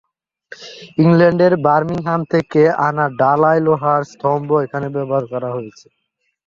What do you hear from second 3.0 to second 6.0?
ঢালাই লোহার স্তম্ভ এখানে ব্যবহার করা হয়েছে।